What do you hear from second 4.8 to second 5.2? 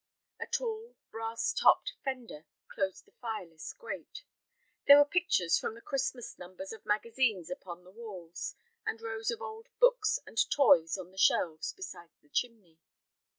There were